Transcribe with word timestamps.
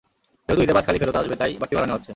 যেহেতু 0.45 0.61
ঈদে 0.65 0.75
বাস 0.75 0.83
খালি 0.87 0.99
ফেরত 1.01 1.17
আসবে 1.21 1.35
তাই 1.41 1.51
বাড়তি 1.61 1.73
ভাড়া 1.77 1.87
নেওয়া 1.87 1.99
হচ্ছে। 1.99 2.09